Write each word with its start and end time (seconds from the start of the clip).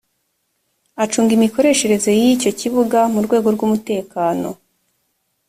acunga 1.03 1.31
imikoreshereze 1.37 2.09
y’icyo 2.19 2.51
kibuga 2.59 2.99
mu 3.13 3.19
rwego 3.25 3.47
rw’umutekano 3.55 4.49